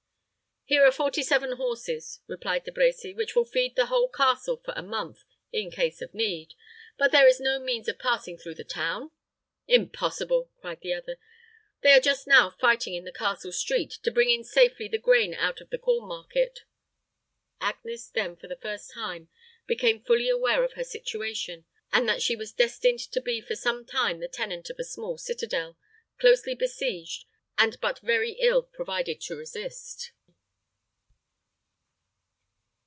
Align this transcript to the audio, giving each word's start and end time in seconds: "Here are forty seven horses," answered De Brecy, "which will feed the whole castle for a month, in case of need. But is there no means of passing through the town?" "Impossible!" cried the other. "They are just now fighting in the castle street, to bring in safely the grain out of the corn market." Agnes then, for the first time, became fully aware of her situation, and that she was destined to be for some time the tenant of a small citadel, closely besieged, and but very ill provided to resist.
"Here 0.65 0.85
are 0.85 0.91
forty 0.93 1.21
seven 1.21 1.57
horses," 1.57 2.21
answered 2.29 2.63
De 2.63 2.71
Brecy, 2.71 3.13
"which 3.13 3.35
will 3.35 3.43
feed 3.43 3.75
the 3.75 3.87
whole 3.87 4.07
castle 4.07 4.55
for 4.55 4.73
a 4.77 4.81
month, 4.81 5.25
in 5.51 5.69
case 5.69 6.01
of 6.01 6.13
need. 6.13 6.53
But 6.97 7.13
is 7.13 7.39
there 7.39 7.59
no 7.59 7.59
means 7.59 7.89
of 7.89 7.99
passing 7.99 8.37
through 8.37 8.55
the 8.55 8.63
town?" 8.63 9.11
"Impossible!" 9.67 10.49
cried 10.61 10.79
the 10.79 10.93
other. 10.93 11.19
"They 11.81 11.91
are 11.91 11.99
just 11.99 12.25
now 12.25 12.51
fighting 12.51 12.93
in 12.93 13.03
the 13.03 13.11
castle 13.11 13.51
street, 13.51 13.91
to 14.03 14.11
bring 14.11 14.29
in 14.29 14.45
safely 14.45 14.87
the 14.87 14.97
grain 14.99 15.33
out 15.33 15.59
of 15.59 15.71
the 15.71 15.77
corn 15.77 16.07
market." 16.07 16.61
Agnes 17.59 18.07
then, 18.07 18.37
for 18.37 18.47
the 18.47 18.55
first 18.55 18.93
time, 18.93 19.27
became 19.67 20.01
fully 20.05 20.29
aware 20.29 20.63
of 20.63 20.73
her 20.73 20.85
situation, 20.85 21.65
and 21.91 22.07
that 22.07 22.21
she 22.21 22.37
was 22.37 22.53
destined 22.53 22.99
to 22.99 23.19
be 23.19 23.41
for 23.41 23.57
some 23.57 23.85
time 23.85 24.21
the 24.21 24.29
tenant 24.29 24.69
of 24.69 24.79
a 24.79 24.85
small 24.85 25.17
citadel, 25.17 25.77
closely 26.17 26.55
besieged, 26.55 27.25
and 27.57 27.77
but 27.81 27.99
very 27.99 28.33
ill 28.39 28.63
provided 28.63 29.19
to 29.19 29.35
resist. 29.35 30.13